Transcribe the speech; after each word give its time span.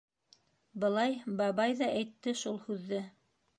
Былай 0.83 1.13
бабай 1.43 1.77
ҙа 1.83 1.91
әйтте 1.99 2.35
шул 2.43 2.61
һүҙҙе... 2.67 3.07